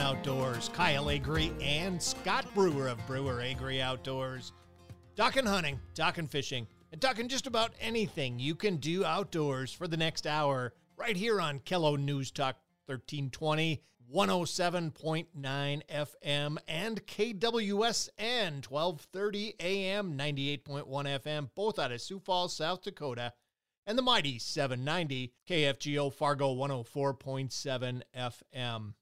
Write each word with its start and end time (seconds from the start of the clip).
Outdoors. 0.00 0.70
Kyle 0.72 1.06
Agre 1.06 1.52
and 1.62 2.02
Scott 2.02 2.46
Brewer 2.54 2.88
of 2.88 3.04
Brewer 3.06 3.42
Agre 3.42 3.80
Outdoors. 3.80 4.52
Talking 5.16 5.46
hunting, 5.46 5.80
talking 5.94 6.26
fishing, 6.26 6.66
and 6.92 7.00
talking 7.00 7.28
just 7.28 7.46
about 7.46 7.74
anything 7.80 8.38
you 8.38 8.54
can 8.54 8.76
do 8.76 9.04
outdoors 9.04 9.72
for 9.72 9.88
the 9.88 9.96
next 9.96 10.26
hour 10.26 10.74
right 10.96 11.16
here 11.16 11.40
on 11.40 11.60
KELO 11.60 11.96
News 11.96 12.30
Talk 12.30 12.56
1320, 12.86 13.82
107.9 14.14 15.26
FM, 15.34 16.58
and 16.68 17.06
KWSN 17.06 18.70
1230 18.70 19.54
AM, 19.60 20.16
98.1 20.16 20.86
FM, 20.86 21.48
both 21.54 21.78
out 21.78 21.92
of 21.92 22.00
Sioux 22.00 22.18
Falls, 22.18 22.54
South 22.54 22.82
Dakota 22.82 23.32
and 23.86 23.96
the 23.96 24.02
mighty 24.02 24.38
790 24.38 25.32
KFGO 25.48 26.12
Fargo 26.12 26.54
104.7 26.54 28.02
FM. 28.16 28.94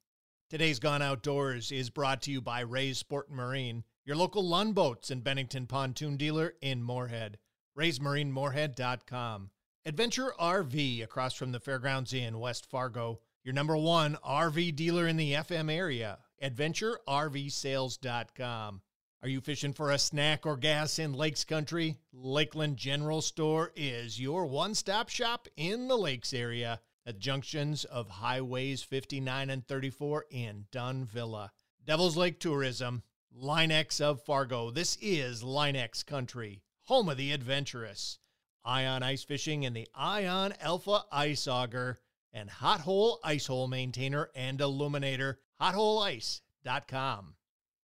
Today's 0.54 0.78
Gone 0.78 1.02
Outdoors 1.02 1.72
is 1.72 1.90
brought 1.90 2.22
to 2.22 2.30
you 2.30 2.40
by 2.40 2.60
Ray's 2.60 2.98
Sport 2.98 3.26
and 3.26 3.36
Marine, 3.36 3.82
your 4.04 4.14
local 4.14 4.46
Lund 4.46 4.76
Boats 4.76 5.10
and 5.10 5.24
Bennington 5.24 5.66
pontoon 5.66 6.16
dealer 6.16 6.54
in 6.60 6.80
Moorhead. 6.80 7.38
Ray'sMarineMoorhead.com. 7.76 9.50
Adventure 9.84 10.32
RV 10.38 11.02
across 11.02 11.34
from 11.34 11.50
the 11.50 11.58
Fairgrounds 11.58 12.14
Inn, 12.14 12.38
West 12.38 12.70
Fargo, 12.70 13.18
your 13.42 13.52
number 13.52 13.76
one 13.76 14.16
RV 14.24 14.76
dealer 14.76 15.08
in 15.08 15.16
the 15.16 15.32
FM 15.32 15.72
area. 15.72 16.20
AdventureRVSales.com. 16.40 18.82
Are 19.24 19.28
you 19.28 19.40
fishing 19.40 19.72
for 19.72 19.90
a 19.90 19.98
snack 19.98 20.46
or 20.46 20.56
gas 20.56 21.00
in 21.00 21.14
Lakes 21.14 21.44
Country? 21.44 21.96
Lakeland 22.12 22.76
General 22.76 23.22
Store 23.22 23.72
is 23.74 24.20
your 24.20 24.46
one 24.46 24.76
stop 24.76 25.08
shop 25.08 25.48
in 25.56 25.88
the 25.88 25.98
Lakes 25.98 26.32
area 26.32 26.78
at 27.06 27.18
junctions 27.18 27.84
of 27.84 28.08
Highways 28.08 28.82
59 28.82 29.50
and 29.50 29.66
34 29.66 30.26
in 30.30 30.66
Dunvilla. 30.72 31.50
Devil's 31.84 32.16
Lake 32.16 32.40
Tourism, 32.40 33.02
Line-X 33.32 34.00
of 34.00 34.22
Fargo. 34.22 34.70
This 34.70 34.96
is 35.00 35.42
Line-X 35.42 36.02
Country, 36.02 36.62
home 36.84 37.08
of 37.08 37.16
the 37.16 37.32
adventurous. 37.32 38.18
Ion 38.64 39.02
Ice 39.02 39.22
Fishing 39.22 39.66
and 39.66 39.76
the 39.76 39.88
Ion 39.94 40.54
Alpha 40.60 41.04
Ice 41.12 41.46
Auger, 41.46 42.00
and 42.32 42.48
Hot 42.48 42.80
Hole 42.80 43.20
Ice 43.22 43.46
Hole 43.46 43.68
Maintainer 43.68 44.30
and 44.34 44.60
Illuminator, 44.60 45.38
hotholeice.com. 45.60 47.34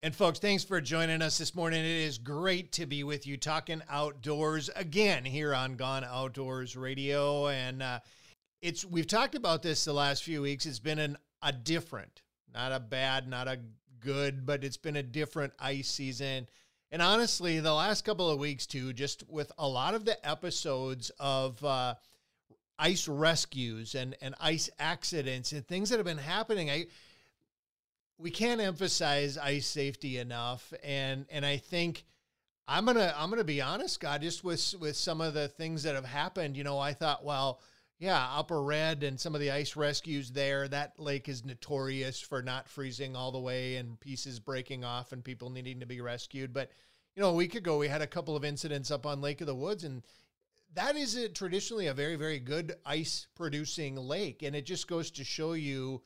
And 0.02 0.14
folks, 0.14 0.38
thanks 0.38 0.64
for 0.64 0.80
joining 0.80 1.20
us 1.20 1.36
this 1.36 1.54
morning. 1.54 1.80
It 1.84 2.06
is 2.06 2.16
great 2.16 2.72
to 2.72 2.86
be 2.86 3.04
with 3.04 3.26
you 3.26 3.36
talking 3.36 3.82
outdoors 3.90 4.70
again 4.74 5.26
here 5.26 5.54
on 5.54 5.76
Gone 5.76 6.04
Outdoors 6.04 6.74
Radio. 6.74 7.48
And 7.48 7.82
uh, 7.82 8.00
it's 8.62 8.84
we've 8.84 9.06
talked 9.06 9.34
about 9.34 9.62
this 9.62 9.84
the 9.84 9.92
last 9.92 10.22
few 10.22 10.42
weeks. 10.42 10.66
It's 10.66 10.78
been 10.78 10.98
an 10.98 11.16
a 11.42 11.52
different, 11.52 12.22
not 12.52 12.72
a 12.72 12.80
bad, 12.80 13.28
not 13.28 13.48
a 13.48 13.58
good, 14.00 14.44
but 14.44 14.64
it's 14.64 14.76
been 14.76 14.96
a 14.96 15.02
different 15.02 15.52
ice 15.58 15.88
season. 15.88 16.48
And 16.92 17.00
honestly, 17.00 17.60
the 17.60 17.72
last 17.72 18.04
couple 18.04 18.28
of 18.28 18.38
weeks 18.38 18.66
too, 18.66 18.92
just 18.92 19.24
with 19.28 19.52
a 19.58 19.66
lot 19.66 19.94
of 19.94 20.04
the 20.04 20.28
episodes 20.28 21.10
of 21.20 21.62
uh, 21.64 21.94
ice 22.78 23.08
rescues 23.08 23.94
and 23.94 24.16
and 24.20 24.34
ice 24.40 24.68
accidents 24.78 25.52
and 25.52 25.66
things 25.66 25.90
that 25.90 25.98
have 25.98 26.06
been 26.06 26.18
happening, 26.18 26.70
I 26.70 26.86
we 28.18 28.30
can't 28.30 28.60
emphasize 28.60 29.38
ice 29.38 29.66
safety 29.66 30.18
enough 30.18 30.72
and 30.84 31.26
and 31.30 31.46
I 31.46 31.56
think 31.56 32.04
I'm 32.68 32.84
gonna 32.84 33.14
I'm 33.16 33.30
gonna 33.30 33.44
be 33.44 33.62
honest, 33.62 34.00
God, 34.00 34.20
just 34.20 34.44
with 34.44 34.74
with 34.78 34.96
some 34.96 35.20
of 35.20 35.32
the 35.32 35.48
things 35.48 35.82
that 35.84 35.94
have 35.94 36.04
happened. 36.04 36.56
You 36.56 36.64
know, 36.64 36.78
I 36.78 36.92
thought, 36.92 37.24
well, 37.24 37.60
yeah, 38.00 38.26
Upper 38.34 38.62
Red 38.62 39.02
and 39.02 39.20
some 39.20 39.34
of 39.34 39.42
the 39.42 39.50
ice 39.50 39.76
rescues 39.76 40.30
there. 40.30 40.66
That 40.66 40.98
lake 40.98 41.28
is 41.28 41.44
notorious 41.44 42.18
for 42.18 42.42
not 42.42 42.66
freezing 42.66 43.14
all 43.14 43.30
the 43.30 43.38
way 43.38 43.76
and 43.76 44.00
pieces 44.00 44.40
breaking 44.40 44.84
off 44.84 45.12
and 45.12 45.22
people 45.22 45.50
needing 45.50 45.80
to 45.80 45.86
be 45.86 46.00
rescued. 46.00 46.54
But 46.54 46.70
you 47.14 47.22
know, 47.22 47.28
a 47.28 47.34
week 47.34 47.54
ago 47.54 47.76
we 47.76 47.88
had 47.88 48.00
a 48.00 48.06
couple 48.06 48.34
of 48.34 48.44
incidents 48.44 48.90
up 48.90 49.04
on 49.04 49.20
Lake 49.20 49.42
of 49.42 49.46
the 49.46 49.54
Woods, 49.54 49.84
and 49.84 50.02
that 50.72 50.96
is 50.96 51.14
a, 51.14 51.28
traditionally 51.28 51.88
a 51.88 51.94
very 51.94 52.16
very 52.16 52.38
good 52.38 52.74
ice 52.86 53.26
producing 53.34 53.96
lake, 53.96 54.42
and 54.42 54.56
it 54.56 54.64
just 54.64 54.88
goes 54.88 55.10
to 55.12 55.24
show 55.24 55.52
you 55.52 56.00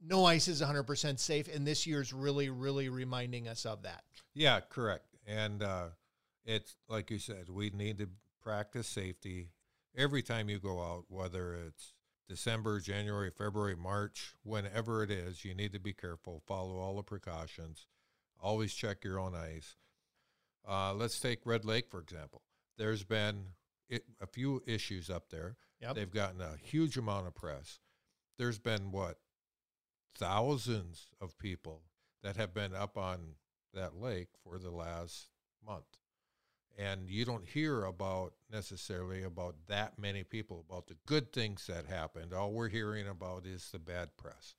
no 0.00 0.26
ice 0.26 0.48
is 0.48 0.62
100% 0.62 1.18
safe 1.18 1.48
and 1.52 1.66
this 1.66 1.86
year's 1.86 2.12
really 2.12 2.50
really 2.50 2.88
reminding 2.88 3.48
us 3.48 3.66
of 3.66 3.82
that 3.82 4.04
yeah 4.34 4.60
correct 4.60 5.16
and 5.26 5.62
uh, 5.62 5.86
it's 6.44 6.76
like 6.88 7.10
you 7.10 7.18
said 7.18 7.48
we 7.48 7.70
need 7.70 7.98
to 7.98 8.08
practice 8.40 8.86
safety 8.86 9.50
every 9.96 10.22
time 10.22 10.48
you 10.48 10.58
go 10.58 10.80
out 10.80 11.04
whether 11.08 11.54
it's 11.54 11.94
december 12.28 12.80
january 12.80 13.30
february 13.30 13.76
march 13.76 14.34
whenever 14.42 15.02
it 15.02 15.10
is 15.10 15.44
you 15.44 15.54
need 15.54 15.72
to 15.72 15.80
be 15.80 15.92
careful 15.92 16.42
follow 16.46 16.78
all 16.78 16.96
the 16.96 17.02
precautions 17.02 17.86
always 18.40 18.74
check 18.74 19.02
your 19.04 19.18
own 19.18 19.34
ice 19.34 19.76
uh, 20.68 20.92
let's 20.92 21.18
take 21.18 21.40
red 21.46 21.64
lake 21.64 21.88
for 21.90 22.00
example 22.00 22.42
there's 22.76 23.04
been 23.04 23.46
it, 23.88 24.04
a 24.20 24.26
few 24.26 24.62
issues 24.66 25.08
up 25.10 25.30
there 25.30 25.56
Yep. 25.80 25.94
they've 25.94 26.10
gotten 26.10 26.40
a 26.40 26.56
huge 26.60 26.96
amount 26.96 27.26
of 27.28 27.34
press 27.34 27.78
there's 28.36 28.58
been 28.58 28.90
what 28.90 29.18
thousands 30.16 31.08
of 31.20 31.38
people 31.38 31.82
that 32.22 32.36
have 32.36 32.52
been 32.52 32.74
up 32.74 32.98
on 32.98 33.34
that 33.74 33.94
lake 33.96 34.28
for 34.42 34.58
the 34.58 34.70
last 34.70 35.28
month. 35.64 35.97
And 36.78 37.10
you 37.10 37.24
don't 37.24 37.44
hear 37.44 37.84
about 37.84 38.34
necessarily 38.52 39.24
about 39.24 39.56
that 39.66 39.98
many 39.98 40.22
people 40.22 40.64
about 40.70 40.86
the 40.86 40.96
good 41.06 41.32
things 41.32 41.66
that 41.66 41.86
happened. 41.86 42.32
All 42.32 42.52
we're 42.52 42.68
hearing 42.68 43.08
about 43.08 43.46
is 43.46 43.68
the 43.72 43.80
bad 43.80 44.16
press. 44.16 44.54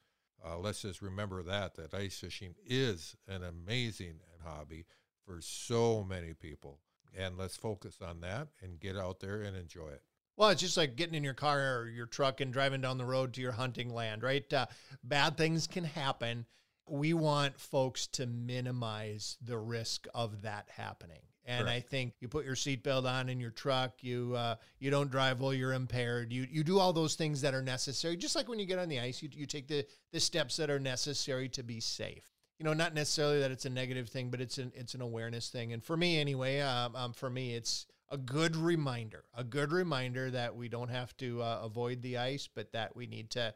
Uh, 0.45 0.57
let's 0.57 0.81
just 0.81 1.01
remember 1.01 1.41
that 1.43 1.75
that 1.75 1.93
ice 1.93 2.19
fishing 2.19 2.55
is 2.65 3.15
an 3.27 3.43
amazing 3.43 4.19
hobby 4.43 4.85
for 5.25 5.39
so 5.41 6.03
many 6.03 6.33
people, 6.33 6.79
and 7.17 7.37
let's 7.37 7.57
focus 7.57 7.99
on 8.01 8.21
that 8.21 8.47
and 8.61 8.79
get 8.79 8.97
out 8.97 9.19
there 9.19 9.41
and 9.41 9.55
enjoy 9.55 9.87
it. 9.87 10.01
Well, 10.37 10.49
it's 10.49 10.61
just 10.61 10.77
like 10.77 10.95
getting 10.95 11.15
in 11.15 11.23
your 11.23 11.33
car 11.33 11.79
or 11.79 11.89
your 11.89 12.05
truck 12.05 12.39
and 12.39 12.53
driving 12.53 12.81
down 12.81 12.97
the 12.97 13.05
road 13.05 13.33
to 13.33 13.41
your 13.41 13.51
hunting 13.51 13.93
land, 13.93 14.23
right? 14.23 14.51
Uh, 14.53 14.67
bad 15.03 15.37
things 15.37 15.67
can 15.67 15.83
happen. 15.83 16.45
We 16.87 17.13
want 17.13 17.59
folks 17.59 18.07
to 18.07 18.25
minimize 18.25 19.37
the 19.41 19.57
risk 19.57 20.07
of 20.13 20.43
that 20.43 20.69
happening. 20.75 21.19
And 21.49 21.67
I 21.67 21.79
think 21.79 22.13
you 22.19 22.27
put 22.27 22.45
your 22.45 22.55
seatbelt 22.55 23.05
on 23.05 23.27
in 23.27 23.39
your 23.39 23.49
truck. 23.49 24.03
You 24.03 24.35
uh, 24.35 24.55
you 24.79 24.91
don't 24.91 25.09
drive 25.09 25.39
while 25.39 25.53
you're 25.53 25.73
impaired. 25.73 26.31
You 26.31 26.45
you 26.49 26.63
do 26.63 26.79
all 26.79 26.93
those 26.93 27.15
things 27.15 27.41
that 27.41 27.55
are 27.55 27.61
necessary. 27.63 28.15
Just 28.17 28.35
like 28.35 28.47
when 28.47 28.59
you 28.59 28.65
get 28.65 28.77
on 28.77 28.87
the 28.87 28.99
ice, 28.99 29.23
you, 29.23 29.29
you 29.33 29.45
take 29.47 29.67
the 29.67 29.85
the 30.11 30.19
steps 30.19 30.57
that 30.57 30.69
are 30.69 30.79
necessary 30.79 31.49
to 31.49 31.63
be 31.63 31.79
safe. 31.79 32.23
You 32.59 32.65
know, 32.65 32.73
not 32.73 32.93
necessarily 32.93 33.39
that 33.39 33.51
it's 33.51 33.65
a 33.65 33.69
negative 33.69 34.09
thing, 34.09 34.29
but 34.29 34.41
it's 34.41 34.59
an 34.59 34.71
it's 34.75 34.93
an 34.93 35.01
awareness 35.01 35.49
thing. 35.49 35.73
And 35.73 35.83
for 35.83 35.97
me, 35.97 36.19
anyway, 36.19 36.59
um, 36.59 36.95
um, 36.95 37.13
for 37.13 37.29
me, 37.29 37.55
it's 37.55 37.87
a 38.09 38.17
good 38.17 38.55
reminder, 38.55 39.23
a 39.33 39.43
good 39.43 39.71
reminder 39.71 40.29
that 40.31 40.55
we 40.55 40.69
don't 40.69 40.89
have 40.89 41.15
to 41.17 41.41
uh, 41.41 41.61
avoid 41.63 42.01
the 42.01 42.17
ice, 42.17 42.47
but 42.53 42.71
that 42.73 42.95
we 42.95 43.07
need 43.07 43.31
to 43.31 43.53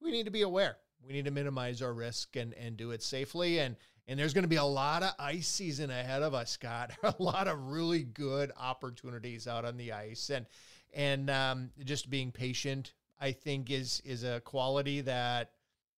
we 0.00 0.10
need 0.10 0.24
to 0.24 0.32
be 0.32 0.42
aware. 0.42 0.78
We 1.06 1.12
need 1.12 1.26
to 1.26 1.30
minimize 1.30 1.80
our 1.80 1.94
risk 1.94 2.34
and 2.34 2.54
and 2.54 2.76
do 2.76 2.90
it 2.90 3.02
safely. 3.02 3.60
And 3.60 3.76
and 4.08 4.18
there's 4.18 4.32
going 4.32 4.44
to 4.44 4.48
be 4.48 4.56
a 4.56 4.64
lot 4.64 5.02
of 5.02 5.12
ice 5.18 5.48
season 5.48 5.90
ahead 5.90 6.22
of 6.22 6.34
us, 6.34 6.50
Scott. 6.50 6.92
a 7.02 7.14
lot 7.18 7.48
of 7.48 7.70
really 7.70 8.04
good 8.04 8.52
opportunities 8.58 9.48
out 9.48 9.64
on 9.64 9.76
the 9.76 9.92
ice, 9.92 10.30
and 10.30 10.46
and 10.94 11.30
um, 11.30 11.70
just 11.84 12.08
being 12.08 12.32
patient, 12.32 12.94
I 13.20 13.32
think, 13.32 13.70
is 13.70 14.00
is 14.04 14.24
a 14.24 14.40
quality 14.40 15.00
that 15.02 15.50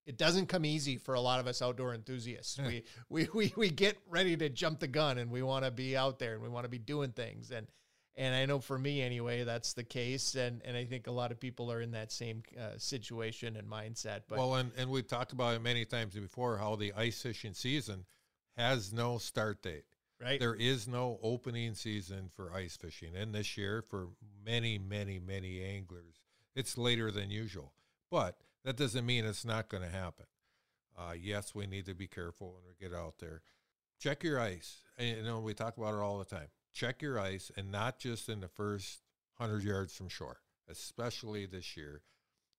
it 0.06 0.16
doesn't 0.16 0.46
come 0.46 0.64
easy 0.64 0.96
for 0.96 1.14
a 1.14 1.20
lot 1.20 1.38
of 1.38 1.46
us 1.46 1.60
outdoor 1.60 1.94
enthusiasts. 1.94 2.58
we, 2.58 2.82
we 3.10 3.28
we 3.34 3.52
we 3.56 3.70
get 3.70 3.98
ready 4.08 4.36
to 4.36 4.48
jump 4.48 4.80
the 4.80 4.88
gun 4.88 5.18
and 5.18 5.30
we 5.30 5.42
want 5.42 5.64
to 5.64 5.70
be 5.70 5.96
out 5.96 6.18
there 6.18 6.34
and 6.34 6.42
we 6.42 6.48
want 6.48 6.64
to 6.64 6.70
be 6.70 6.78
doing 6.78 7.12
things 7.12 7.50
and 7.50 7.66
and 8.18 8.34
I 8.34 8.44
know 8.44 8.58
for 8.58 8.78
me 8.78 9.00
anyway 9.00 9.44
that's 9.44 9.72
the 9.72 9.84
case 9.84 10.34
and 10.34 10.60
and 10.64 10.76
I 10.76 10.84
think 10.84 11.06
a 11.06 11.12
lot 11.12 11.30
of 11.30 11.40
people 11.40 11.72
are 11.72 11.80
in 11.80 11.92
that 11.92 12.12
same 12.12 12.42
uh, 12.58 12.76
situation 12.76 13.56
and 13.56 13.70
mindset. 13.70 14.22
But 14.28 14.38
well, 14.38 14.56
and, 14.56 14.72
and 14.76 14.90
we've 14.90 15.06
talked 15.06 15.32
about 15.32 15.54
it 15.54 15.62
many 15.62 15.86
times 15.86 16.14
before 16.14 16.58
how 16.58 16.76
the 16.76 16.92
ice 16.94 17.22
fishing 17.22 17.54
season 17.54 18.04
has 18.58 18.92
no 18.92 19.18
start 19.18 19.62
date. 19.62 19.84
right, 20.20 20.38
There 20.38 20.54
is 20.54 20.88
no 20.88 21.18
opening 21.22 21.74
season 21.74 22.28
for 22.34 22.52
ice 22.52 22.76
fishing. 22.76 23.14
And 23.16 23.32
this 23.34 23.56
year, 23.56 23.82
for 23.82 24.08
many, 24.44 24.78
many, 24.78 25.20
many 25.20 25.62
anglers, 25.62 26.20
it's 26.56 26.76
later 26.76 27.10
than 27.10 27.30
usual. 27.30 27.72
But 28.10 28.36
that 28.64 28.76
doesn't 28.76 29.06
mean 29.06 29.24
it's 29.24 29.44
not 29.44 29.68
going 29.68 29.84
to 29.84 29.88
happen. 29.88 30.26
Uh, 30.98 31.12
yes, 31.12 31.54
we 31.54 31.68
need 31.68 31.86
to 31.86 31.94
be 31.94 32.08
careful 32.08 32.54
when 32.54 32.62
we 32.66 32.88
get 32.88 32.96
out 32.96 33.14
there. 33.20 33.42
Check 34.00 34.24
your 34.24 34.40
ice. 34.40 34.78
And, 34.98 35.18
you 35.18 35.22
know, 35.22 35.38
we 35.38 35.54
talk 35.54 35.76
about 35.76 35.94
it 35.94 36.00
all 36.00 36.18
the 36.18 36.24
time. 36.24 36.48
Check 36.78 37.02
your 37.02 37.18
ice, 37.18 37.50
and 37.56 37.72
not 37.72 37.98
just 37.98 38.28
in 38.28 38.38
the 38.38 38.46
first 38.46 39.00
100 39.38 39.64
yards 39.64 39.96
from 39.96 40.08
shore, 40.08 40.36
especially 40.70 41.44
this 41.44 41.76
year. 41.76 42.02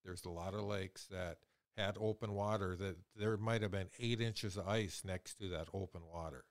There's 0.04 0.25
a 0.25 0.30
lot 0.30 0.54
of 0.54 0.63
lakes 0.63 1.07
that 1.10 1.38
had 1.77 1.95
open 1.98 2.33
water 2.33 2.75
that 2.75 2.98
there 3.16 3.38
might 3.38 3.62
have 3.62 3.71
been 3.71 3.88
eight 3.98 4.19
inches 4.19 4.57
of 4.57 4.68
ice 4.68 5.04
next 5.06 5.36
to 5.36 5.48
that 5.51 5.68
open 5.74 6.01
water. 6.13 6.44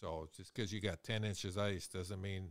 So 0.00 0.28
just 0.36 0.54
because 0.54 0.72
you 0.72 0.80
got 0.80 1.02
10 1.02 1.24
inches 1.24 1.56
of 1.56 1.64
ice 1.64 1.88
doesn't 1.88 2.22
mean 2.22 2.50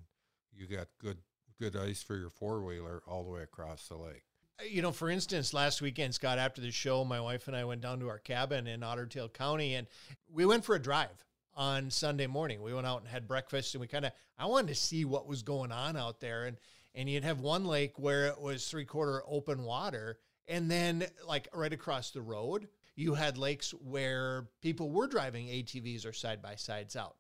you 0.51 0.67
got 0.67 0.87
good 0.99 1.19
good 1.57 1.77
ice 1.77 2.03
for 2.03 2.17
your 2.17 2.29
four 2.29 2.61
wheeler 2.61 3.01
all 3.07 3.23
the 3.23 3.29
way 3.29 3.43
across 3.43 3.87
the 3.87 3.95
lake. 3.95 4.23
Uh, 4.59 4.65
you 4.69 4.81
know, 4.81 4.91
for 4.91 5.09
instance, 5.09 5.53
last 5.53 5.81
weekend, 5.81 6.13
Scott, 6.13 6.37
after 6.37 6.59
the 6.59 6.71
show, 6.71 7.05
my 7.05 7.21
wife 7.21 7.47
and 7.47 7.55
I 7.55 7.63
went 7.63 7.79
down 7.79 8.01
to 8.01 8.09
our 8.09 8.19
cabin 8.19 8.67
in 8.67 8.83
Otter 8.83 9.05
Tail 9.05 9.29
County 9.29 9.75
and 9.75 9.87
we 10.29 10.45
went 10.45 10.65
for 10.65 10.75
a 10.75 10.81
drive 10.81 11.25
on 11.55 11.89
Sunday 11.89 12.27
morning. 12.27 12.61
We 12.61 12.73
went 12.73 12.87
out 12.87 13.01
and 13.01 13.07
had 13.07 13.27
breakfast 13.27 13.73
and 13.73 13.81
we 13.81 13.87
kind 13.87 14.05
of, 14.05 14.11
I 14.37 14.45
wanted 14.45 14.69
to 14.69 14.75
see 14.75 15.05
what 15.05 15.27
was 15.27 15.43
going 15.43 15.71
on 15.71 15.95
out 15.95 16.19
there. 16.19 16.45
And, 16.45 16.57
and 16.95 17.09
you'd 17.09 17.23
have 17.23 17.41
one 17.41 17.65
lake 17.65 17.97
where 17.97 18.27
it 18.27 18.39
was 18.39 18.67
three 18.67 18.85
quarter 18.85 19.21
open 19.27 19.63
water. 19.63 20.19
And 20.47 20.69
then, 20.69 21.05
like 21.27 21.47
right 21.53 21.71
across 21.71 22.11
the 22.11 22.21
road, 22.21 22.67
you 22.95 23.13
had 23.13 23.37
lakes 23.37 23.71
where 23.71 24.47
people 24.61 24.89
were 24.89 25.07
driving 25.07 25.47
ATVs 25.47 26.07
or 26.07 26.13
side 26.13 26.41
by 26.41 26.55
sides 26.55 26.95
out. 26.95 27.17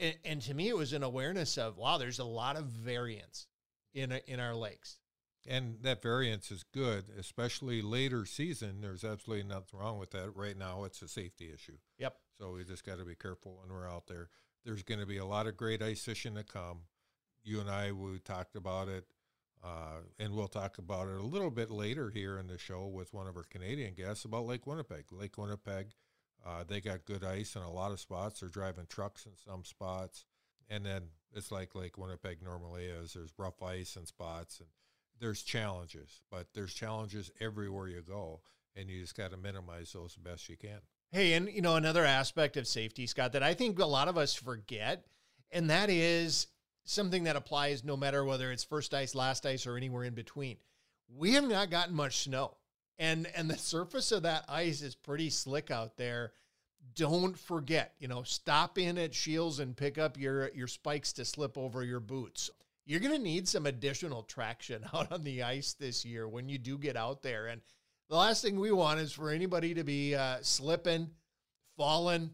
And, 0.00 0.16
and 0.24 0.42
to 0.42 0.54
me, 0.54 0.68
it 0.68 0.76
was 0.76 0.92
an 0.92 1.04
awareness 1.04 1.56
of, 1.56 1.76
wow, 1.76 1.98
there's 1.98 2.18
a 2.18 2.24
lot 2.24 2.56
of 2.56 2.64
variance 2.64 3.46
in, 3.94 4.18
in 4.26 4.40
our 4.40 4.54
lakes 4.54 4.98
and 5.46 5.78
that 5.82 6.02
variance 6.02 6.50
is 6.50 6.62
good, 6.62 7.04
especially 7.18 7.80
later 7.82 8.26
season. 8.26 8.80
There's 8.80 9.04
absolutely 9.04 9.46
nothing 9.46 9.78
wrong 9.78 9.98
with 9.98 10.10
that. 10.10 10.34
Right 10.34 10.56
now, 10.56 10.84
it's 10.84 11.02
a 11.02 11.08
safety 11.08 11.50
issue. 11.52 11.78
Yep. 11.98 12.16
So 12.38 12.52
we 12.52 12.64
just 12.64 12.84
got 12.84 12.98
to 12.98 13.04
be 13.04 13.14
careful 13.14 13.58
when 13.60 13.74
we're 13.74 13.88
out 13.88 14.06
there. 14.06 14.28
There's 14.64 14.82
going 14.82 15.00
to 15.00 15.06
be 15.06 15.18
a 15.18 15.24
lot 15.24 15.46
of 15.46 15.56
great 15.56 15.82
ice 15.82 16.04
fishing 16.04 16.34
to 16.34 16.44
come. 16.44 16.80
You 17.42 17.60
and 17.60 17.70
I, 17.70 17.92
we 17.92 18.18
talked 18.18 18.56
about 18.56 18.88
it, 18.88 19.06
uh, 19.64 20.02
and 20.18 20.34
we'll 20.34 20.48
talk 20.48 20.78
about 20.78 21.08
it 21.08 21.16
a 21.16 21.22
little 21.22 21.50
bit 21.50 21.70
later 21.70 22.10
here 22.10 22.38
in 22.38 22.48
the 22.48 22.58
show 22.58 22.86
with 22.86 23.14
one 23.14 23.26
of 23.26 23.36
our 23.36 23.44
Canadian 23.44 23.94
guests 23.94 24.24
about 24.24 24.44
Lake 24.44 24.66
Winnipeg. 24.66 25.06
Lake 25.10 25.38
Winnipeg, 25.38 25.92
uh, 26.46 26.64
they 26.68 26.80
got 26.80 27.06
good 27.06 27.24
ice 27.24 27.56
in 27.56 27.62
a 27.62 27.70
lot 27.70 27.92
of 27.92 28.00
spots. 28.00 28.40
They're 28.40 28.48
driving 28.48 28.86
trucks 28.88 29.24
in 29.24 29.32
some 29.36 29.64
spots, 29.64 30.26
and 30.68 30.84
then 30.84 31.04
it's 31.34 31.50
like 31.50 31.74
Lake 31.74 31.96
Winnipeg 31.96 32.42
normally 32.42 32.84
is. 32.84 33.14
There's 33.14 33.32
rough 33.38 33.62
ice 33.62 33.96
in 33.96 34.04
spots, 34.04 34.60
and 34.60 34.68
there's 35.20 35.42
challenges, 35.42 36.20
but 36.30 36.48
there's 36.54 36.74
challenges 36.74 37.30
everywhere 37.40 37.88
you 37.88 38.02
go, 38.02 38.40
and 38.76 38.88
you 38.88 39.00
just 39.00 39.16
got 39.16 39.30
to 39.30 39.36
minimize 39.36 39.92
those 39.92 40.14
the 40.14 40.20
best 40.20 40.48
you 40.48 40.56
can. 40.56 40.78
Hey, 41.10 41.32
and 41.32 41.48
you 41.48 41.62
know 41.62 41.76
another 41.76 42.04
aspect 42.04 42.56
of 42.56 42.66
safety, 42.66 43.06
Scott, 43.06 43.32
that 43.32 43.42
I 43.42 43.54
think 43.54 43.78
a 43.78 43.86
lot 43.86 44.08
of 44.08 44.18
us 44.18 44.34
forget, 44.34 45.06
and 45.50 45.70
that 45.70 45.90
is 45.90 46.48
something 46.84 47.24
that 47.24 47.36
applies 47.36 47.84
no 47.84 47.96
matter 47.96 48.24
whether 48.24 48.52
it's 48.52 48.64
first 48.64 48.94
ice, 48.94 49.14
last 49.14 49.46
ice, 49.46 49.66
or 49.66 49.76
anywhere 49.76 50.04
in 50.04 50.14
between. 50.14 50.56
We 51.08 51.32
have 51.32 51.48
not 51.48 51.70
gotten 51.70 51.94
much 51.94 52.24
snow, 52.24 52.56
and 52.98 53.26
and 53.34 53.50
the 53.50 53.56
surface 53.56 54.12
of 54.12 54.24
that 54.24 54.44
ice 54.48 54.82
is 54.82 54.94
pretty 54.94 55.30
slick 55.30 55.70
out 55.70 55.96
there. 55.96 56.32
Don't 56.94 57.38
forget, 57.38 57.94
you 57.98 58.08
know, 58.08 58.22
stop 58.22 58.76
in 58.78 58.98
at 58.98 59.14
Scheels 59.14 59.60
and 59.60 59.76
pick 59.76 59.98
up 59.98 60.18
your 60.18 60.50
your 60.50 60.68
spikes 60.68 61.12
to 61.14 61.24
slip 61.24 61.56
over 61.56 61.82
your 61.82 62.00
boots 62.00 62.50
you're 62.88 63.00
going 63.00 63.14
to 63.14 63.22
need 63.22 63.46
some 63.46 63.66
additional 63.66 64.22
traction 64.22 64.82
out 64.94 65.12
on 65.12 65.22
the 65.22 65.42
ice 65.42 65.74
this 65.74 66.04
year 66.04 66.26
when 66.26 66.48
you 66.48 66.58
do 66.58 66.78
get 66.78 66.96
out 66.96 67.22
there. 67.22 67.46
And 67.46 67.60
the 68.08 68.16
last 68.16 68.42
thing 68.42 68.58
we 68.58 68.72
want 68.72 68.98
is 68.98 69.12
for 69.12 69.30
anybody 69.30 69.74
to 69.74 69.84
be 69.84 70.14
uh, 70.14 70.38
slipping, 70.40 71.10
falling, 71.76 72.30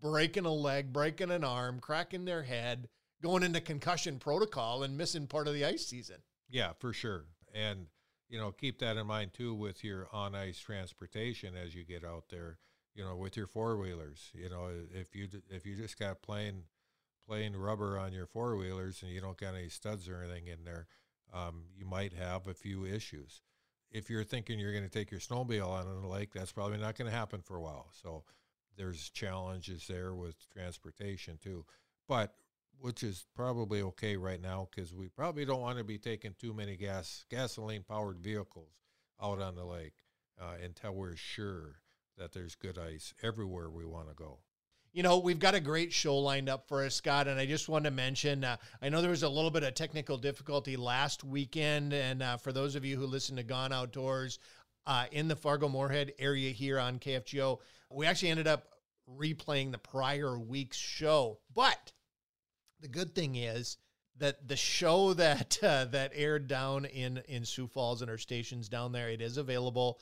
breaking 0.00 0.46
a 0.46 0.52
leg, 0.52 0.94
breaking 0.94 1.30
an 1.30 1.44
arm, 1.44 1.78
cracking 1.78 2.24
their 2.24 2.42
head, 2.42 2.88
going 3.22 3.42
into 3.42 3.60
concussion 3.60 4.18
protocol, 4.18 4.82
and 4.82 4.96
missing 4.96 5.26
part 5.26 5.46
of 5.46 5.52
the 5.52 5.66
ice 5.66 5.86
season. 5.86 6.16
Yeah, 6.48 6.72
for 6.78 6.94
sure. 6.94 7.26
And, 7.54 7.86
you 8.30 8.38
know, 8.38 8.50
keep 8.50 8.78
that 8.78 8.96
in 8.96 9.06
mind 9.06 9.34
too 9.34 9.52
with 9.52 9.84
your 9.84 10.08
on 10.10 10.34
ice 10.34 10.58
transportation 10.58 11.54
as 11.54 11.74
you 11.74 11.84
get 11.84 12.02
out 12.02 12.24
there, 12.30 12.56
you 12.94 13.04
know, 13.04 13.16
with 13.16 13.36
your 13.36 13.46
four 13.46 13.76
wheelers. 13.76 14.30
You 14.32 14.48
know, 14.48 14.70
if 14.94 15.14
you, 15.14 15.28
if 15.50 15.66
you 15.66 15.76
just 15.76 15.98
got 15.98 16.22
plain, 16.22 16.62
plain 17.28 17.54
rubber 17.54 17.98
on 17.98 18.12
your 18.12 18.26
four 18.26 18.56
wheelers 18.56 19.02
and 19.02 19.12
you 19.12 19.20
don't 19.20 19.36
got 19.36 19.54
any 19.54 19.68
studs 19.68 20.08
or 20.08 20.22
anything 20.22 20.46
in 20.46 20.64
there, 20.64 20.86
um, 21.34 21.64
you 21.76 21.84
might 21.84 22.14
have 22.14 22.46
a 22.46 22.54
few 22.54 22.86
issues. 22.86 23.42
If 23.90 24.08
you're 24.08 24.24
thinking 24.24 24.58
you're 24.58 24.72
going 24.72 24.84
to 24.84 24.90
take 24.90 25.10
your 25.10 25.20
snowmobile 25.20 25.62
out 25.62 25.86
on 25.86 26.02
the 26.02 26.08
lake, 26.08 26.32
that's 26.32 26.52
probably 26.52 26.78
not 26.78 26.96
going 26.96 27.10
to 27.10 27.16
happen 27.16 27.42
for 27.42 27.56
a 27.56 27.60
while. 27.60 27.90
So 28.02 28.24
there's 28.76 29.10
challenges 29.10 29.86
there 29.86 30.14
with 30.14 30.36
transportation 30.50 31.38
too, 31.42 31.64
but 32.08 32.34
which 32.80 33.02
is 33.02 33.26
probably 33.34 33.82
okay 33.82 34.16
right 34.16 34.40
now 34.40 34.68
because 34.70 34.94
we 34.94 35.08
probably 35.08 35.44
don't 35.44 35.60
want 35.60 35.78
to 35.78 35.84
be 35.84 35.98
taking 35.98 36.34
too 36.38 36.54
many 36.54 36.76
gas 36.76 37.24
gasoline 37.28 37.82
powered 37.82 38.20
vehicles 38.20 38.72
out 39.20 39.40
on 39.40 39.56
the 39.56 39.64
lake 39.64 39.94
uh, 40.40 40.54
until 40.62 40.94
we're 40.94 41.16
sure 41.16 41.80
that 42.16 42.32
there's 42.32 42.54
good 42.54 42.78
ice 42.78 43.12
everywhere 43.22 43.68
we 43.68 43.84
want 43.84 44.08
to 44.08 44.14
go 44.14 44.38
you 44.98 45.04
know, 45.04 45.18
we've 45.18 45.38
got 45.38 45.54
a 45.54 45.60
great 45.60 45.92
show 45.92 46.18
lined 46.18 46.48
up 46.48 46.66
for 46.66 46.84
us, 46.84 46.96
Scott, 46.96 47.28
and 47.28 47.38
I 47.38 47.46
just 47.46 47.68
want 47.68 47.84
to 47.84 47.90
mention 47.92 48.42
uh, 48.42 48.56
I 48.82 48.88
know 48.88 49.00
there 49.00 49.12
was 49.12 49.22
a 49.22 49.28
little 49.28 49.52
bit 49.52 49.62
of 49.62 49.72
technical 49.74 50.18
difficulty 50.18 50.76
last 50.76 51.22
weekend. 51.22 51.92
And 51.92 52.20
uh, 52.20 52.36
for 52.36 52.50
those 52.50 52.74
of 52.74 52.84
you 52.84 52.96
who 52.96 53.06
listen 53.06 53.36
to 53.36 53.44
Gone 53.44 53.72
Outdoors 53.72 54.40
uh, 54.88 55.04
in 55.12 55.28
the 55.28 55.36
Fargo 55.36 55.68
Moorhead 55.68 56.14
area 56.18 56.50
here 56.50 56.80
on 56.80 56.98
KFGO, 56.98 57.60
we 57.92 58.06
actually 58.06 58.30
ended 58.30 58.48
up 58.48 58.64
replaying 59.08 59.70
the 59.70 59.78
prior 59.78 60.36
week's 60.36 60.76
show. 60.76 61.38
But 61.54 61.92
the 62.80 62.88
good 62.88 63.14
thing 63.14 63.36
is, 63.36 63.76
that 64.16 64.48
the 64.48 64.56
show 64.56 65.12
that 65.14 65.58
uh, 65.62 65.84
that 65.84 66.10
aired 66.12 66.48
down 66.48 66.86
in 66.86 67.22
in 67.28 67.44
Sioux 67.44 67.68
Falls 67.68 68.02
and 68.02 68.10
our 68.10 68.18
stations 68.18 68.68
down 68.68 68.90
there, 68.90 69.10
it 69.10 69.22
is 69.22 69.36
available 69.36 70.00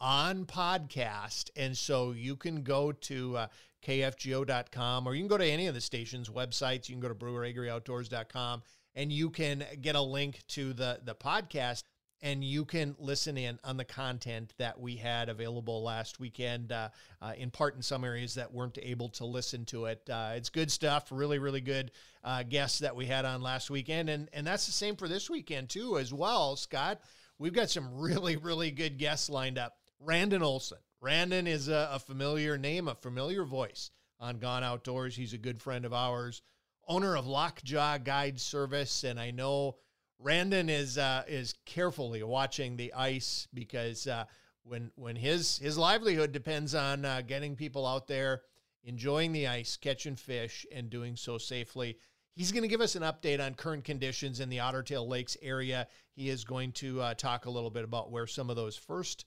on 0.00 0.44
podcast. 0.44 1.50
And 1.56 1.76
so 1.76 2.12
you 2.12 2.36
can 2.36 2.62
go 2.62 2.92
to 2.92 3.36
uh, 3.38 3.46
kfgo.com 3.86 5.06
or 5.06 5.14
you 5.14 5.20
can 5.20 5.28
go 5.28 5.38
to 5.38 5.46
any 5.46 5.66
of 5.66 5.74
the 5.74 5.80
station's 5.80 6.28
websites. 6.28 6.88
You 6.88 6.94
can 6.94 7.00
go 7.00 7.08
to 7.08 7.14
breweragreOutdoors.com 7.14 8.62
and 8.94 9.12
you 9.12 9.30
can 9.30 9.64
get 9.80 9.94
a 9.94 10.00
link 10.00 10.42
to 10.48 10.72
the, 10.72 11.00
the 11.04 11.14
podcast 11.14 11.82
and 12.22 12.42
you 12.42 12.64
can 12.64 12.96
listen 12.98 13.36
in 13.36 13.58
on 13.62 13.76
the 13.76 13.84
content 13.84 14.54
that 14.58 14.80
we 14.80 14.96
had 14.96 15.28
available 15.28 15.82
last 15.82 16.18
weekend, 16.18 16.72
uh, 16.72 16.88
uh, 17.20 17.32
in 17.36 17.50
part 17.50 17.76
in 17.76 17.82
some 17.82 18.04
areas 18.04 18.34
that 18.34 18.52
weren't 18.52 18.78
able 18.82 19.10
to 19.10 19.26
listen 19.26 19.64
to 19.66 19.84
it. 19.84 20.08
Uh, 20.10 20.32
it's 20.34 20.48
good 20.48 20.72
stuff, 20.72 21.08
really, 21.10 21.38
really 21.38 21.60
good 21.60 21.90
uh, 22.24 22.42
guests 22.42 22.78
that 22.78 22.96
we 22.96 23.04
had 23.06 23.26
on 23.26 23.42
last 23.42 23.70
weekend. 23.70 24.08
And, 24.08 24.30
and 24.32 24.46
that's 24.46 24.66
the 24.66 24.72
same 24.72 24.96
for 24.96 25.08
this 25.08 25.28
weekend, 25.28 25.68
too, 25.68 25.98
as 25.98 26.12
well, 26.12 26.56
Scott. 26.56 27.00
We've 27.38 27.52
got 27.52 27.68
some 27.68 27.98
really, 27.98 28.36
really 28.36 28.70
good 28.70 28.96
guests 28.98 29.28
lined 29.28 29.58
up. 29.58 29.76
Randon 30.00 30.42
Olson. 30.42 30.78
Randon 31.00 31.46
is 31.46 31.68
a, 31.68 31.90
a, 31.92 31.98
familiar 31.98 32.56
name, 32.56 32.88
a 32.88 32.94
familiar 32.94 33.44
voice 33.44 33.90
on 34.18 34.38
Gone 34.38 34.64
Outdoors. 34.64 35.14
He's 35.16 35.34
a 35.34 35.38
good 35.38 35.60
friend 35.60 35.84
of 35.84 35.92
ours, 35.92 36.42
owner 36.88 37.16
of 37.16 37.26
Lockjaw 37.26 37.98
Guide 37.98 38.40
Service, 38.40 39.04
and 39.04 39.20
I 39.20 39.30
know 39.30 39.76
Randon 40.18 40.70
is 40.70 40.96
uh, 40.96 41.24
is 41.28 41.54
carefully 41.66 42.22
watching 42.22 42.76
the 42.76 42.94
ice 42.94 43.46
because 43.52 44.06
uh, 44.06 44.24
when 44.64 44.90
when 44.94 45.16
his 45.16 45.58
his 45.58 45.76
livelihood 45.76 46.32
depends 46.32 46.74
on 46.74 47.04
uh, 47.04 47.20
getting 47.20 47.56
people 47.56 47.86
out 47.86 48.06
there 48.06 48.42
enjoying 48.84 49.32
the 49.32 49.48
ice, 49.48 49.76
catching 49.76 50.16
fish, 50.16 50.64
and 50.72 50.88
doing 50.88 51.16
so 51.16 51.36
safely. 51.36 51.98
He's 52.34 52.52
going 52.52 52.62
to 52.62 52.68
give 52.68 52.80
us 52.80 52.96
an 52.96 53.02
update 53.02 53.44
on 53.44 53.54
current 53.54 53.84
conditions 53.84 54.40
in 54.40 54.48
the 54.48 54.60
Otter 54.60 54.82
Tail 54.82 55.06
Lakes 55.06 55.36
area. 55.42 55.88
He 56.12 56.28
is 56.28 56.44
going 56.44 56.72
to 56.72 57.00
uh, 57.00 57.14
talk 57.14 57.46
a 57.46 57.50
little 57.50 57.70
bit 57.70 57.84
about 57.84 58.10
where 58.10 58.26
some 58.26 58.50
of 58.50 58.56
those 58.56 58.76
first 58.76 59.24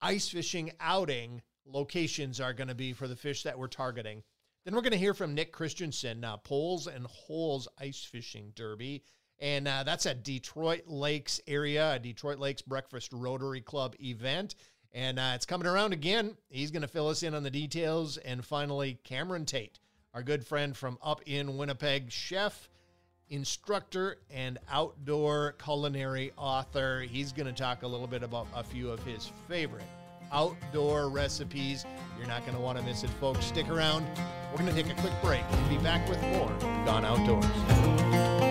ice 0.00 0.28
fishing 0.28 0.72
outing 0.80 1.42
locations 1.64 2.40
are 2.40 2.52
going 2.52 2.68
to 2.68 2.74
be 2.74 2.92
for 2.92 3.08
the 3.08 3.16
fish 3.16 3.42
that 3.42 3.58
we're 3.58 3.68
targeting. 3.68 4.22
Then 4.64 4.74
we're 4.74 4.82
going 4.82 4.92
to 4.92 4.98
hear 4.98 5.14
from 5.14 5.34
Nick 5.34 5.52
Christensen, 5.52 6.24
uh, 6.24 6.38
Poles 6.38 6.86
and 6.86 7.06
Holes 7.06 7.68
Ice 7.78 8.02
Fishing 8.02 8.52
Derby. 8.56 9.04
And 9.38 9.68
uh, 9.68 9.82
that's 9.84 10.06
at 10.06 10.24
Detroit 10.24 10.82
Lakes 10.86 11.40
area, 11.46 11.94
a 11.94 11.98
Detroit 11.98 12.38
Lakes 12.38 12.62
Breakfast 12.62 13.12
Rotary 13.12 13.60
Club 13.60 13.94
event. 14.00 14.54
And 14.92 15.18
uh, 15.18 15.32
it's 15.34 15.46
coming 15.46 15.68
around 15.68 15.92
again. 15.92 16.36
He's 16.48 16.70
going 16.70 16.82
to 16.82 16.88
fill 16.88 17.08
us 17.08 17.22
in 17.22 17.34
on 17.34 17.42
the 17.42 17.50
details. 17.50 18.16
And 18.16 18.44
finally, 18.44 18.98
Cameron 19.04 19.44
Tate, 19.44 19.78
our 20.14 20.22
good 20.22 20.46
friend 20.46 20.76
from 20.76 20.98
up 21.02 21.20
in 21.26 21.58
Winnipeg, 21.58 22.10
chef, 22.10 22.68
instructor, 23.30 24.18
and 24.30 24.58
outdoor 24.70 25.54
culinary 25.62 26.32
author. 26.36 27.00
He's 27.00 27.32
going 27.32 27.46
to 27.46 27.52
talk 27.52 27.82
a 27.82 27.86
little 27.86 28.06
bit 28.06 28.22
about 28.22 28.46
a 28.54 28.62
few 28.62 28.90
of 28.90 29.02
his 29.04 29.30
favorite 29.48 29.84
outdoor 30.32 31.08
recipes. 31.08 31.84
You're 32.18 32.28
not 32.28 32.42
going 32.42 32.56
to 32.56 32.60
want 32.60 32.78
to 32.78 32.84
miss 32.84 33.04
it, 33.04 33.10
folks. 33.10 33.44
Stick 33.44 33.68
around. 33.68 34.06
We're 34.50 34.58
going 34.58 34.74
to 34.74 34.82
take 34.82 34.90
a 34.90 35.00
quick 35.00 35.12
break 35.22 35.42
and 35.48 35.68
be 35.68 35.78
back 35.78 36.08
with 36.08 36.20
more 36.22 36.48
Gone 36.84 37.04
Outdoors. 37.04 38.45